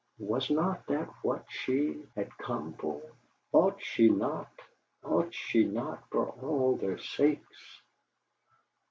[0.17, 3.03] Was not that what she had come for?
[3.53, 4.51] Ought she not
[5.03, 7.81] ought she not for all their sakes?